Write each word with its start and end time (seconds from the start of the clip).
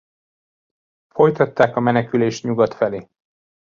Folytatták 1.13 1.75
a 1.75 1.79
menekülést 1.79 2.43
nyugat 2.43 2.73
felé. 2.73 3.07